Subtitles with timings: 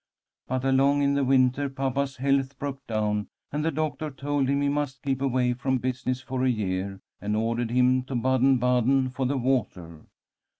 [0.47, 4.67] But along in the winter papa's health broke down, and the doctor told him he
[4.67, 9.27] must keep away from business for a year, and ordered him to Baden Baden for
[9.27, 10.07] the water.